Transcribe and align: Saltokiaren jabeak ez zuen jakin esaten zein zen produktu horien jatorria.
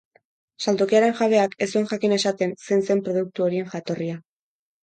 Saltokiaren 0.65 1.13
jabeak 1.19 1.53
ez 1.65 1.67
zuen 1.75 1.85
jakin 1.93 2.17
esaten 2.17 2.57
zein 2.69 2.83
zen 2.89 3.07
produktu 3.09 3.47
horien 3.49 3.73
jatorria. 3.75 4.21